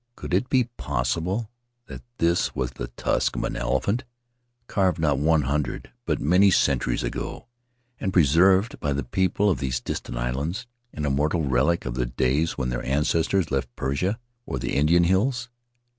[0.15, 3.35] Could it be possible Faery Lands of the South Seas that this was the tusk
[3.35, 4.03] of an elephant,
[4.65, 7.45] carved not one hundred but many centuries ago,
[7.99, 12.57] and preserved by the people of these distant islands— an immemorial relic of the days
[12.57, 14.17] when their ancestors left Persia
[14.47, 15.49] or the Indian hills?